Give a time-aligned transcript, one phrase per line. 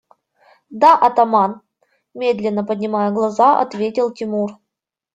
[0.81, 1.53] –Да, атаман,–
[2.23, 4.57] медленно поднимая глаза, ответил Тимур.